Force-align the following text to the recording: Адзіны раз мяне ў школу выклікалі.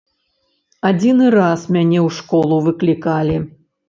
Адзіны 0.89 1.25
раз 1.35 1.61
мяне 1.75 1.99
ў 1.99 2.09
школу 2.21 2.57
выклікалі. 2.69 3.37